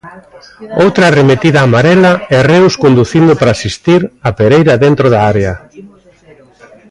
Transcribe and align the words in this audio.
Outra 0.83 1.03
arremetida 1.07 1.59
amarela 1.67 2.13
e 2.35 2.37
Reus 2.51 2.73
conducindo 2.83 3.33
para 3.39 3.53
asistir 3.57 4.01
a 4.27 4.29
Pereira 4.39 4.73
dentro 4.85 5.05
da 5.13 5.19
área. 5.31 5.53